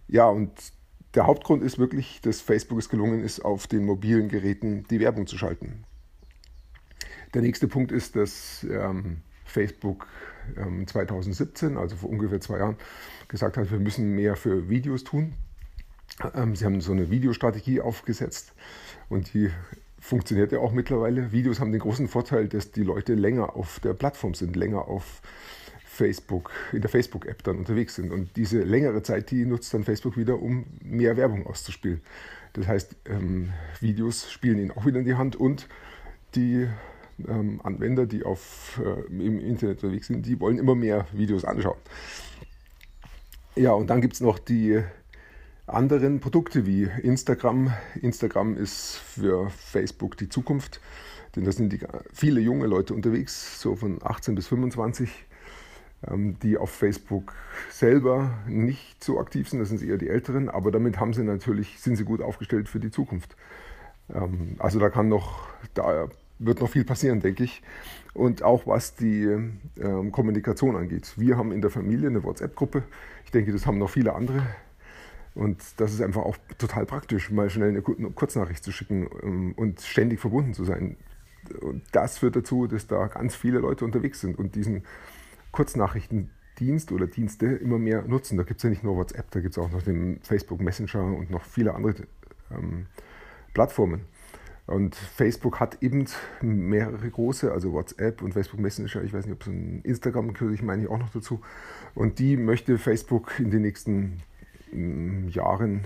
Ja, 0.07 0.27
und 0.27 0.51
der 1.15 1.25
Hauptgrund 1.25 1.63
ist 1.63 1.79
wirklich, 1.79 2.21
dass 2.21 2.41
Facebook 2.41 2.79
es 2.79 2.89
gelungen 2.89 3.23
ist, 3.23 3.39
auf 3.43 3.67
den 3.67 3.85
mobilen 3.85 4.29
Geräten 4.29 4.85
die 4.89 4.99
Werbung 4.99 5.27
zu 5.27 5.37
schalten. 5.37 5.83
Der 7.33 7.41
nächste 7.41 7.67
Punkt 7.67 7.91
ist, 7.91 8.15
dass 8.15 8.65
ähm, 8.69 9.21
Facebook 9.45 10.07
ähm, 10.57 10.87
2017, 10.87 11.77
also 11.77 11.95
vor 11.95 12.09
ungefähr 12.09 12.41
zwei 12.41 12.59
Jahren, 12.59 12.77
gesagt 13.27 13.57
hat, 13.57 13.71
wir 13.71 13.79
müssen 13.79 14.15
mehr 14.15 14.35
für 14.35 14.69
Videos 14.69 15.03
tun. 15.03 15.33
Ähm, 16.33 16.55
sie 16.55 16.65
haben 16.65 16.81
so 16.81 16.91
eine 16.91 17.09
Videostrategie 17.09 17.81
aufgesetzt 17.81 18.53
und 19.09 19.33
die 19.33 19.51
funktioniert 19.99 20.51
ja 20.51 20.59
auch 20.59 20.71
mittlerweile. 20.71 21.31
Videos 21.31 21.59
haben 21.59 21.71
den 21.71 21.81
großen 21.81 22.07
Vorteil, 22.07 22.47
dass 22.47 22.71
die 22.71 22.83
Leute 22.83 23.13
länger 23.13 23.55
auf 23.55 23.79
der 23.79 23.93
Plattform 23.93 24.33
sind, 24.33 24.55
länger 24.55 24.87
auf 24.87 25.21
Facebook, 25.99 26.49
in 26.71 26.81
der 26.81 26.89
Facebook-App 26.89 27.43
dann 27.43 27.57
unterwegs 27.57 27.95
sind. 27.95 28.11
Und 28.11 28.35
diese 28.37 28.61
längere 28.61 29.03
Zeit, 29.03 29.31
die 29.31 29.45
nutzt 29.45 29.73
dann 29.73 29.83
Facebook 29.83 30.15
wieder, 30.15 30.41
um 30.41 30.65
mehr 30.81 31.17
Werbung 31.17 31.45
auszuspielen. 31.45 32.01
Das 32.53 32.67
heißt, 32.67 32.95
ähm, 33.05 33.49
Videos 33.81 34.31
spielen 34.31 34.59
ihnen 34.59 34.71
auch 34.71 34.85
wieder 34.85 34.99
in 34.99 35.05
die 35.05 35.15
Hand 35.15 35.35
und 35.35 35.67
die 36.35 36.67
ähm, 37.27 37.59
Anwender, 37.63 38.05
die 38.05 38.23
auf, 38.23 38.81
äh, 38.83 39.01
im 39.11 39.39
Internet 39.39 39.83
unterwegs 39.83 40.07
sind, 40.07 40.25
die 40.25 40.39
wollen 40.39 40.57
immer 40.57 40.73
mehr 40.73 41.05
Videos 41.11 41.43
anschauen. 41.43 41.77
Ja, 43.55 43.73
und 43.73 43.89
dann 43.89 43.99
gibt 43.99 44.13
es 44.13 44.21
noch 44.21 44.39
die 44.39 44.81
anderen 45.67 46.21
Produkte 46.21 46.65
wie 46.65 46.89
Instagram. 47.03 47.73
Instagram 48.01 48.55
ist 48.55 48.95
für 48.95 49.49
Facebook 49.49 50.15
die 50.17 50.29
Zukunft, 50.29 50.79
denn 51.35 51.43
da 51.43 51.51
sind 51.51 51.73
die, 51.73 51.81
viele 52.13 52.39
junge 52.39 52.67
Leute 52.67 52.93
unterwegs, 52.93 53.59
so 53.61 53.75
von 53.75 53.99
18 54.01 54.35
bis 54.35 54.47
25 54.47 55.09
ähm, 55.09 55.28
die 56.01 56.57
auf 56.57 56.69
Facebook 56.69 57.33
selber 57.69 58.31
nicht 58.47 59.03
so 59.03 59.19
aktiv 59.19 59.49
sind, 59.49 59.59
das 59.59 59.69
sind 59.69 59.83
eher 59.83 59.97
die 59.97 60.07
Älteren, 60.07 60.47
aber 60.47 60.71
damit 60.71 60.99
haben 60.99 61.13
sie 61.13 61.23
natürlich, 61.23 61.79
sind 61.79 61.97
sie 61.97 62.05
gut 62.05 62.21
aufgestellt 62.21 62.69
für 62.69 62.79
die 62.79 62.89
Zukunft. 62.89 63.35
Ähm, 64.13 64.55
also 64.59 64.79
da 64.79 64.89
kann 64.89 65.09
noch, 65.09 65.47
da 65.73 66.07
wird 66.39 66.61
noch 66.61 66.69
viel 66.69 66.85
passieren, 66.85 67.19
denke 67.19 67.43
ich. 67.43 67.61
Und 68.13 68.43
auch 68.43 68.65
was 68.65 68.95
die 68.95 69.23
ähm, 69.23 70.11
Kommunikation 70.11 70.75
angeht. 70.75 71.13
Wir 71.17 71.37
haben 71.37 71.51
in 71.51 71.61
der 71.61 71.69
Familie 71.69 72.07
eine 72.07 72.23
WhatsApp-Gruppe. 72.23 72.83
Ich 73.25 73.31
denke, 73.31 73.51
das 73.51 73.65
haben 73.65 73.77
noch 73.77 73.89
viele 73.89 74.13
andere. 74.13 74.41
Und 75.35 75.61
das 75.77 75.93
ist 75.93 76.01
einfach 76.01 76.23
auch 76.23 76.37
total 76.57 76.85
praktisch, 76.85 77.29
mal 77.29 77.49
schnell 77.49 77.69
eine 77.69 77.81
Kurznachricht 77.81 78.63
zu 78.63 78.71
schicken 78.71 79.07
ähm, 79.21 79.53
und 79.55 79.81
ständig 79.81 80.19
verbunden 80.19 80.53
zu 80.53 80.63
sein. 80.63 80.97
Und 81.61 81.83
das 81.91 82.17
führt 82.17 82.35
dazu, 82.35 82.67
dass 82.67 82.87
da 82.87 83.07
ganz 83.07 83.35
viele 83.35 83.59
Leute 83.59 83.85
unterwegs 83.85 84.21
sind 84.21 84.37
und 84.37 84.55
diesen 84.55 84.83
Kurznachrichtendienst 85.51 86.91
oder 86.91 87.07
Dienste 87.07 87.47
immer 87.47 87.79
mehr 87.79 88.03
nutzen. 88.03 88.37
Da 88.37 88.43
gibt 88.43 88.59
es 88.59 88.63
ja 88.63 88.69
nicht 88.69 88.83
nur 88.83 88.95
WhatsApp, 88.95 89.31
da 89.31 89.39
gibt 89.39 89.53
es 89.53 89.57
auch 89.57 89.71
noch 89.71 89.81
den 89.81 90.19
Facebook 90.21 90.61
Messenger 90.61 91.03
und 91.03 91.29
noch 91.29 91.43
viele 91.43 91.73
andere 91.73 91.95
ähm, 92.51 92.87
Plattformen. 93.53 94.01
Und 94.69 94.95
Facebook 94.95 95.59
hat 95.59 95.81
eben 95.81 96.05
mehrere 96.41 97.09
große, 97.09 97.51
also 97.51 97.73
WhatsApp 97.73 98.21
und 98.21 98.33
Facebook 98.33 98.59
Messenger, 98.59 99.01
ich 99.03 99.13
weiß 99.13 99.25
nicht, 99.25 99.33
ob 99.33 99.41
es 99.41 99.47
ein 99.47 99.81
Instagram 99.81 100.33
gehört, 100.33 100.53
ich 100.53 100.61
meine 100.61 100.83
ich 100.83 100.89
auch 100.89 100.99
noch 100.99 101.09
dazu. 101.09 101.41
Und 101.95 102.19
die 102.19 102.37
möchte 102.37 102.77
Facebook 102.77 103.39
in 103.39 103.49
den 103.49 103.63
nächsten 103.63 104.21
mm, 104.71 105.29
Jahren 105.29 105.85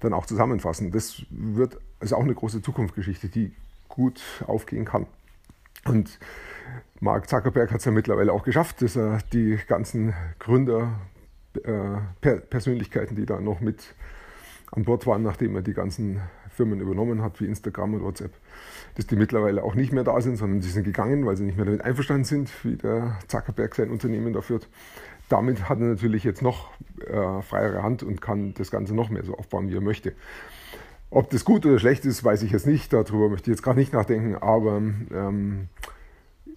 dann 0.00 0.12
auch 0.12 0.26
zusammenfassen. 0.26 0.90
Das 0.90 1.22
wird 1.30 1.78
also 2.00 2.16
auch 2.16 2.22
eine 2.22 2.34
große 2.34 2.60
Zukunftsgeschichte, 2.60 3.28
die 3.28 3.52
gut 3.88 4.20
aufgehen 4.46 4.84
kann. 4.84 5.06
Und 5.88 6.18
Mark 7.00 7.28
Zuckerberg 7.28 7.70
hat 7.70 7.78
es 7.78 7.84
ja 7.84 7.92
mittlerweile 7.92 8.32
auch 8.32 8.44
geschafft, 8.44 8.82
dass 8.82 8.96
er 8.96 9.18
die 9.32 9.58
ganzen 9.66 10.14
Gründer, 10.38 11.00
äh, 11.64 12.36
Persönlichkeiten, 12.50 13.16
die 13.16 13.26
da 13.26 13.40
noch 13.40 13.60
mit 13.60 13.94
an 14.70 14.84
Bord 14.84 15.06
waren, 15.06 15.22
nachdem 15.22 15.56
er 15.56 15.62
die 15.62 15.72
ganzen 15.72 16.20
Firmen 16.50 16.80
übernommen 16.80 17.22
hat, 17.22 17.40
wie 17.40 17.46
Instagram 17.46 17.94
und 17.94 18.02
WhatsApp, 18.02 18.32
dass 18.96 19.06
die 19.06 19.16
mittlerweile 19.16 19.62
auch 19.62 19.74
nicht 19.74 19.92
mehr 19.92 20.04
da 20.04 20.20
sind, 20.20 20.36
sondern 20.36 20.60
sie 20.60 20.70
sind 20.70 20.84
gegangen, 20.84 21.24
weil 21.24 21.36
sie 21.36 21.44
nicht 21.44 21.56
mehr 21.56 21.64
damit 21.64 21.82
einverstanden 21.82 22.24
sind, 22.24 22.50
wie 22.64 22.76
der 22.76 23.16
Zuckerberg 23.28 23.74
sein 23.74 23.90
Unternehmen 23.90 24.32
da 24.32 24.40
führt. 24.40 24.68
Damit 25.28 25.68
hat 25.68 25.78
er 25.80 25.86
natürlich 25.86 26.24
jetzt 26.24 26.42
noch 26.42 26.72
äh, 27.06 27.42
freiere 27.42 27.82
Hand 27.82 28.02
und 28.02 28.20
kann 28.20 28.54
das 28.54 28.70
Ganze 28.70 28.94
noch 28.94 29.08
mehr 29.08 29.24
so 29.24 29.36
aufbauen, 29.36 29.68
wie 29.70 29.76
er 29.76 29.80
möchte. 29.80 30.14
Ob 31.10 31.30
das 31.30 31.44
gut 31.44 31.64
oder 31.64 31.78
schlecht 31.78 32.04
ist, 32.04 32.22
weiß 32.22 32.42
ich 32.42 32.52
jetzt 32.52 32.66
nicht. 32.66 32.92
Darüber 32.92 33.28
möchte 33.28 33.50
ich 33.50 33.56
jetzt 33.56 33.62
gerade 33.62 33.78
nicht 33.78 33.92
nachdenken. 33.92 34.34
Aber 34.36 34.76
ähm, 34.76 35.68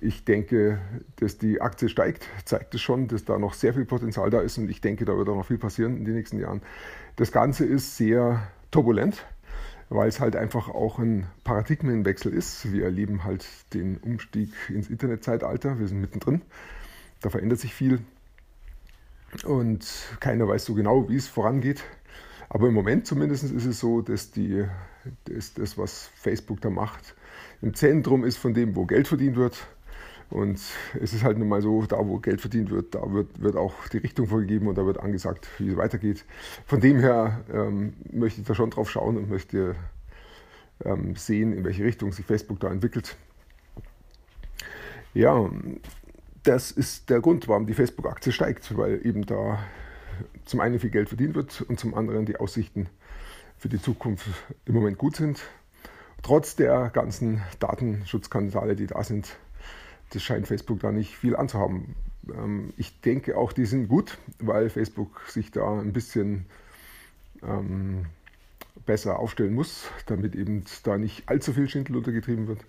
ich 0.01 0.25
denke, 0.25 0.79
dass 1.17 1.37
die 1.37 1.61
Aktie 1.61 1.87
steigt, 1.87 2.27
zeigt 2.43 2.75
es 2.75 2.81
schon, 2.81 3.07
dass 3.07 3.23
da 3.23 3.39
noch 3.39 3.53
sehr 3.53 3.73
viel 3.73 3.85
Potenzial 3.85 4.29
da 4.29 4.41
ist. 4.41 4.57
Und 4.57 4.69
ich 4.69 4.81
denke, 4.81 5.05
da 5.05 5.15
wird 5.15 5.29
auch 5.29 5.35
noch 5.35 5.45
viel 5.45 5.57
passieren 5.57 5.95
in 5.97 6.05
den 6.05 6.15
nächsten 6.15 6.39
Jahren. 6.39 6.61
Das 7.15 7.31
Ganze 7.31 7.65
ist 7.65 7.95
sehr 7.95 8.41
turbulent, 8.71 9.25
weil 9.89 10.09
es 10.09 10.19
halt 10.19 10.35
einfach 10.35 10.67
auch 10.67 10.99
ein 10.99 11.27
Paradigmenwechsel 11.43 12.33
ist. 12.33 12.73
Wir 12.73 12.85
erleben 12.85 13.23
halt 13.23 13.45
den 13.73 13.97
Umstieg 13.97 14.51
ins 14.69 14.89
Internetzeitalter. 14.89 15.79
Wir 15.79 15.87
sind 15.87 16.01
mittendrin. 16.01 16.41
Da 17.21 17.29
verändert 17.29 17.59
sich 17.59 17.73
viel. 17.73 17.99
Und 19.45 19.85
keiner 20.19 20.47
weiß 20.47 20.65
so 20.65 20.73
genau, 20.73 21.07
wie 21.07 21.15
es 21.15 21.27
vorangeht. 21.27 21.83
Aber 22.53 22.67
im 22.67 22.73
Moment 22.73 23.07
zumindest 23.07 23.45
ist 23.45 23.65
es 23.65 23.79
so, 23.79 24.01
dass, 24.01 24.31
die, 24.31 24.65
dass 25.23 25.53
das, 25.53 25.77
was 25.77 26.09
Facebook 26.15 26.59
da 26.59 26.69
macht, 26.69 27.15
im 27.61 27.73
Zentrum 27.73 28.25
ist 28.25 28.35
von 28.35 28.53
dem, 28.53 28.75
wo 28.75 28.85
Geld 28.85 29.07
verdient 29.07 29.37
wird. 29.37 29.65
Und 30.29 30.59
es 31.01 31.13
ist 31.13 31.23
halt 31.23 31.37
nun 31.37 31.47
mal 31.47 31.61
so, 31.61 31.85
da 31.85 31.97
wo 32.05 32.19
Geld 32.19 32.41
verdient 32.41 32.69
wird, 32.69 32.93
da 32.93 33.09
wird, 33.09 33.41
wird 33.41 33.55
auch 33.55 33.87
die 33.87 33.99
Richtung 33.99 34.27
vorgegeben 34.27 34.67
und 34.67 34.77
da 34.77 34.85
wird 34.85 34.99
angesagt, 34.99 35.47
wie 35.59 35.69
es 35.69 35.77
weitergeht. 35.77 36.25
Von 36.65 36.81
dem 36.81 36.99
her 36.99 37.39
ähm, 37.53 37.93
möchte 38.11 38.41
ich 38.41 38.47
da 38.47 38.53
schon 38.53 38.69
drauf 38.69 38.91
schauen 38.91 39.15
und 39.15 39.29
möchte 39.29 39.75
ähm, 40.83 41.15
sehen, 41.15 41.53
in 41.53 41.63
welche 41.63 41.85
Richtung 41.85 42.11
sich 42.11 42.25
Facebook 42.25 42.59
da 42.59 42.69
entwickelt. 42.69 43.15
Ja, 45.13 45.49
das 46.43 46.71
ist 46.71 47.09
der 47.09 47.21
Grund, 47.21 47.47
warum 47.47 47.65
die 47.65 47.73
Facebook-Aktie 47.73 48.33
steigt, 48.33 48.77
weil 48.77 49.05
eben 49.05 49.25
da 49.25 49.59
zum 50.45 50.59
einen 50.59 50.79
viel 50.79 50.89
Geld 50.89 51.09
verdient 51.09 51.35
wird 51.35 51.61
und 51.61 51.79
zum 51.79 51.93
anderen 51.93 52.25
die 52.25 52.37
Aussichten 52.37 52.87
für 53.57 53.69
die 53.69 53.81
Zukunft 53.81 54.27
im 54.65 54.73
Moment 54.73 54.97
gut 54.97 55.15
sind. 55.15 55.41
Trotz 56.23 56.55
der 56.55 56.89
ganzen 56.89 57.41
Datenschutzskandale, 57.59 58.75
die 58.75 58.87
da 58.87 59.03
sind, 59.03 59.37
das 60.11 60.23
scheint 60.23 60.47
Facebook 60.47 60.79
da 60.79 60.91
nicht 60.91 61.15
viel 61.15 61.35
anzuhaben. 61.35 61.95
Ähm, 62.29 62.73
ich 62.77 63.01
denke 63.01 63.37
auch, 63.37 63.53
die 63.53 63.65
sind 63.65 63.87
gut, 63.87 64.17
weil 64.39 64.69
Facebook 64.69 65.21
sich 65.27 65.51
da 65.51 65.79
ein 65.79 65.93
bisschen 65.93 66.45
ähm, 67.43 68.05
besser 68.85 69.19
aufstellen 69.19 69.53
muss, 69.53 69.89
damit 70.05 70.35
eben 70.35 70.63
da 70.83 70.97
nicht 70.97 71.27
allzu 71.27 71.53
viel 71.53 71.69
Schindel 71.69 71.97
untergetrieben 71.97 72.47
wird. 72.47 72.59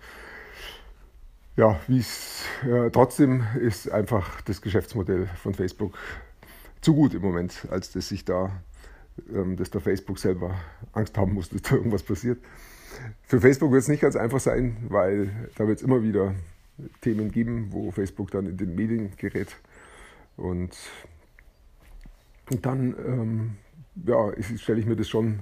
Ja, 1.55 1.79
äh, 1.87 2.89
trotzdem 2.91 3.43
ist 3.59 3.91
einfach 3.91 4.41
das 4.41 4.61
Geschäftsmodell 4.61 5.27
von 5.35 5.53
Facebook 5.53 5.95
zu 6.83 6.93
gut 6.93 7.13
im 7.13 7.21
Moment, 7.21 7.67
als 7.71 7.91
dass 7.91 8.09
sich 8.09 8.25
da, 8.25 8.61
ähm, 9.33 9.55
dass 9.55 9.71
der 9.71 9.81
Facebook 9.81 10.19
selber 10.19 10.55
Angst 10.91 11.17
haben 11.17 11.33
muss, 11.33 11.49
dass 11.51 11.61
da 11.61 11.75
irgendwas 11.75 12.03
passiert. 12.03 12.43
Für 13.23 13.41
Facebook 13.41 13.71
wird 13.71 13.81
es 13.81 13.87
nicht 13.87 14.01
ganz 14.01 14.15
einfach 14.15 14.39
sein, 14.39 14.77
weil 14.89 15.49
da 15.55 15.67
wird 15.67 15.79
es 15.79 15.83
immer 15.83 16.03
wieder 16.03 16.35
Themen 17.01 17.31
geben, 17.31 17.67
wo 17.71 17.91
Facebook 17.91 18.31
dann 18.31 18.47
in 18.47 18.57
den 18.57 18.75
Medien 18.75 19.11
gerät. 19.17 19.55
Und, 20.35 20.75
dann 22.61 22.95
ähm, 23.05 23.55
ja, 24.05 24.31
stelle 24.57 24.79
ich 24.79 24.85
mir 24.85 24.95
das 24.95 25.07
schon 25.07 25.39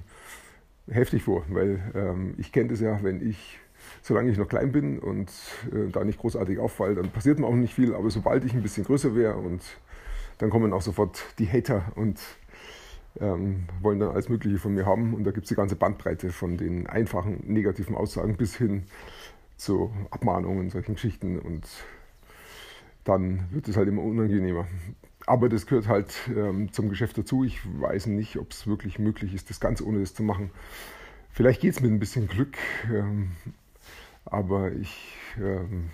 heftig 0.88 1.24
vor, 1.24 1.44
weil 1.48 1.80
ähm, 1.94 2.34
ich 2.38 2.52
kenne 2.52 2.70
das 2.70 2.80
ja, 2.80 3.02
wenn 3.02 3.26
ich, 3.26 3.58
solange 4.02 4.30
ich 4.30 4.38
noch 4.38 4.48
klein 4.48 4.72
bin 4.72 4.98
und 4.98 5.30
äh, 5.72 5.90
da 5.90 6.04
nicht 6.04 6.20
großartig 6.20 6.58
auffalle, 6.58 6.94
dann 6.94 7.10
passiert 7.10 7.38
mir 7.38 7.46
auch 7.46 7.54
nicht 7.54 7.74
viel, 7.74 7.94
aber 7.94 8.10
sobald 8.10 8.44
ich 8.44 8.54
ein 8.54 8.62
bisschen 8.62 8.84
größer 8.84 9.14
wäre 9.14 9.36
und 9.36 9.62
dann 10.42 10.50
kommen 10.50 10.72
auch 10.72 10.82
sofort 10.82 11.22
die 11.38 11.48
Hater 11.48 11.92
und 11.94 12.18
ähm, 13.20 13.68
wollen 13.80 14.00
dann 14.00 14.08
alles 14.10 14.28
Mögliche 14.28 14.58
von 14.58 14.74
mir 14.74 14.86
haben. 14.86 15.14
Und 15.14 15.22
da 15.22 15.30
gibt 15.30 15.44
es 15.44 15.50
die 15.50 15.54
ganze 15.54 15.76
Bandbreite 15.76 16.32
von 16.32 16.56
den 16.56 16.88
einfachen 16.88 17.44
negativen 17.46 17.94
Aussagen 17.94 18.36
bis 18.36 18.56
hin 18.56 18.82
zu 19.56 19.92
Abmahnungen, 20.10 20.68
solchen 20.68 20.94
Geschichten. 20.94 21.38
Und 21.38 21.64
dann 23.04 23.46
wird 23.52 23.68
es 23.68 23.76
halt 23.76 23.86
immer 23.86 24.02
unangenehmer. 24.02 24.66
Aber 25.26 25.48
das 25.48 25.66
gehört 25.66 25.86
halt 25.86 26.12
ähm, 26.36 26.72
zum 26.72 26.88
Geschäft 26.88 27.16
dazu. 27.18 27.44
Ich 27.44 27.60
weiß 27.80 28.06
nicht, 28.06 28.36
ob 28.36 28.50
es 28.50 28.66
wirklich 28.66 28.98
möglich 28.98 29.34
ist, 29.34 29.48
das 29.48 29.60
Ganze 29.60 29.86
ohne 29.86 30.00
das 30.00 30.12
zu 30.12 30.24
machen. 30.24 30.50
Vielleicht 31.30 31.60
geht 31.60 31.74
es 31.74 31.80
mit 31.80 31.92
ein 31.92 32.00
bisschen 32.00 32.26
Glück, 32.26 32.56
ähm, 32.92 33.30
aber 34.24 34.72
ich 34.72 35.16
ähm, 35.40 35.90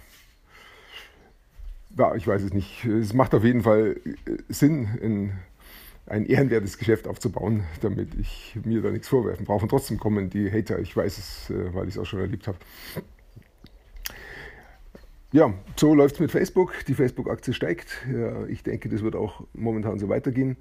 ja, 1.97 2.15
ich 2.15 2.27
weiß 2.27 2.43
es 2.43 2.53
nicht. 2.53 2.85
Es 2.85 3.15
macht 3.15 3.35
auf 3.35 3.45
jeden 3.45 3.63
Fall 3.63 4.01
äh, 4.05 4.13
Sinn, 4.49 4.89
in 5.01 5.33
ein 6.07 6.27
ehrenwertes 6.27 6.79
Geschäft 6.79 7.07
aufzubauen, 7.07 7.65
damit 7.81 8.15
ich 8.15 8.59
mir 8.65 8.81
da 8.83 8.91
nichts 8.91 9.09
vorwerfen 9.09 9.45
brauche. 9.45 9.63
Und 9.63 9.69
trotzdem 9.69 9.99
kommen 9.99 10.31
die 10.31 10.51
Hater, 10.51 10.79
ich 10.79 10.97
weiß 10.97 11.19
es, 11.19 11.51
äh, 11.51 11.75
weil 11.75 11.89
ich 11.89 11.95
es 11.95 11.99
auch 11.99 12.07
schon 12.07 12.21
erlebt 12.21 12.47
habe. 12.47 12.59
Ja, 15.31 15.53
so 15.77 15.95
läuft 15.95 16.15
es 16.15 16.21
mit 16.21 16.31
Facebook. 16.31 16.73
Die 16.87 16.95
Facebook-Aktie 16.95 17.53
steigt. 17.53 18.07
Ich 18.49 18.63
denke, 18.63 18.89
das 18.89 19.03
wird 19.03 19.15
auch 19.15 19.47
momentan 19.53 19.99
so 19.99 20.09
weitergehen. 20.09 20.57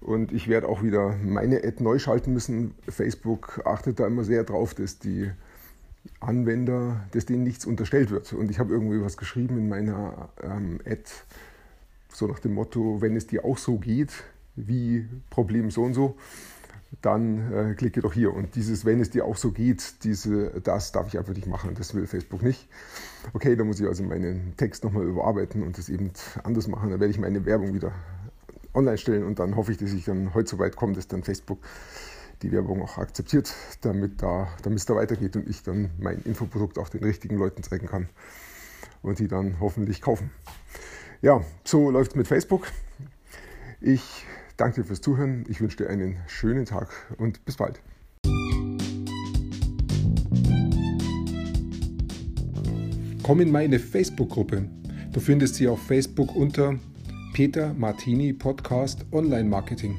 Und 0.00 0.32
ich 0.32 0.48
werde 0.48 0.68
auch 0.68 0.82
wieder 0.82 1.14
meine 1.22 1.62
Ad 1.62 1.76
neu 1.80 2.00
schalten 2.00 2.32
müssen. 2.32 2.74
Facebook 2.88 3.62
achtet 3.64 4.00
da 4.00 4.08
immer 4.08 4.24
sehr 4.24 4.42
drauf, 4.42 4.74
dass 4.74 4.98
die 4.98 5.30
Anwender, 6.20 7.04
dass 7.12 7.26
denen 7.26 7.44
nichts 7.44 7.66
unterstellt 7.66 8.10
wird. 8.10 8.32
Und 8.32 8.50
ich 8.50 8.58
habe 8.58 8.72
irgendwie 8.72 9.00
was 9.02 9.16
geschrieben 9.16 9.58
in 9.58 9.68
meiner 9.68 10.30
ähm, 10.42 10.80
Ad, 10.86 11.02
so 12.12 12.26
nach 12.26 12.38
dem 12.38 12.54
Motto, 12.54 13.00
wenn 13.00 13.16
es 13.16 13.26
dir 13.26 13.44
auch 13.44 13.58
so 13.58 13.78
geht, 13.78 14.24
wie 14.56 15.08
Problem 15.30 15.70
so 15.70 15.82
und 15.82 15.94
so, 15.94 16.16
dann 17.02 17.52
äh, 17.52 17.74
klicke 17.74 18.00
doch 18.00 18.12
hier. 18.12 18.34
Und 18.34 18.56
dieses, 18.56 18.84
wenn 18.84 19.00
es 19.00 19.10
dir 19.10 19.24
auch 19.24 19.36
so 19.36 19.52
geht, 19.52 20.04
diese, 20.04 20.60
das 20.60 20.92
darf 20.92 21.06
ich 21.08 21.18
einfach 21.18 21.34
nicht 21.34 21.46
machen. 21.46 21.74
Das 21.76 21.94
will 21.94 22.06
Facebook 22.06 22.42
nicht. 22.42 22.68
Okay, 23.32 23.54
da 23.54 23.64
muss 23.64 23.80
ich 23.80 23.86
also 23.86 24.02
meinen 24.02 24.54
Text 24.56 24.84
nochmal 24.84 25.04
überarbeiten 25.04 25.62
und 25.62 25.78
das 25.78 25.88
eben 25.88 26.10
anders 26.42 26.66
machen. 26.66 26.90
Dann 26.90 27.00
werde 27.00 27.12
ich 27.12 27.20
meine 27.20 27.44
Werbung 27.46 27.74
wieder 27.74 27.92
online 28.74 28.98
stellen 28.98 29.24
und 29.24 29.38
dann 29.38 29.56
hoffe 29.56 29.72
ich, 29.72 29.78
dass 29.78 29.92
ich 29.92 30.04
dann 30.04 30.34
heute 30.34 30.50
so 30.50 30.58
weit 30.58 30.76
komme, 30.76 30.94
dass 30.94 31.08
dann 31.08 31.22
Facebook 31.22 31.58
die 32.42 32.52
Werbung 32.52 32.82
auch 32.82 32.98
akzeptiert, 32.98 33.54
damit, 33.82 34.22
da, 34.22 34.48
damit 34.62 34.78
es 34.78 34.86
da 34.86 34.94
weitergeht 34.94 35.36
und 35.36 35.48
ich 35.48 35.62
dann 35.62 35.90
mein 35.98 36.22
Infoprodukt 36.22 36.78
auch 36.78 36.88
den 36.88 37.04
richtigen 37.04 37.36
Leuten 37.36 37.62
zeigen 37.62 37.86
kann 37.86 38.08
und 39.02 39.18
die 39.18 39.28
dann 39.28 39.60
hoffentlich 39.60 40.00
kaufen. 40.00 40.30
Ja, 41.22 41.44
so 41.64 41.90
läuft 41.90 42.12
es 42.12 42.16
mit 42.16 42.26
Facebook. 42.26 42.68
Ich 43.80 44.24
danke 44.56 44.82
dir 44.82 44.86
fürs 44.86 45.00
Zuhören. 45.00 45.44
Ich 45.48 45.60
wünsche 45.60 45.76
dir 45.76 45.90
einen 45.90 46.18
schönen 46.26 46.64
Tag 46.64 46.88
und 47.18 47.44
bis 47.44 47.56
bald. 47.56 47.80
Komm 53.22 53.40
in 53.40 53.52
meine 53.52 53.78
Facebook-Gruppe. 53.78 54.68
Du 55.12 55.20
findest 55.20 55.56
sie 55.56 55.68
auf 55.68 55.82
Facebook 55.82 56.34
unter 56.34 56.78
Peter 57.32 57.74
Martini 57.74 58.32
Podcast 58.32 59.04
Online 59.12 59.48
Marketing. 59.48 59.98